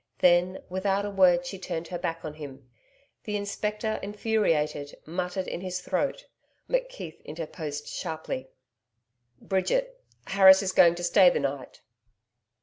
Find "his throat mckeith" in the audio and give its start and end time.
5.61-7.23